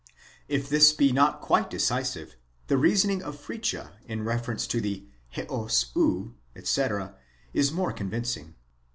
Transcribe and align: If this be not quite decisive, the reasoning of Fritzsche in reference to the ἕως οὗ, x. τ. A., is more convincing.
If 0.47 0.67
this 0.67 0.93
be 0.93 1.11
not 1.11 1.41
quite 1.41 1.69
decisive, 1.69 2.35
the 2.65 2.75
reasoning 2.79 3.21
of 3.21 3.37
Fritzsche 3.39 3.91
in 4.07 4.23
reference 4.23 4.65
to 4.65 4.81
the 4.81 5.05
ἕως 5.35 5.93
οὗ, 5.93 6.33
x. 6.55 6.73
τ. 6.73 6.81
A., 6.89 7.13
is 7.53 7.71
more 7.71 7.93
convincing. 7.93 8.55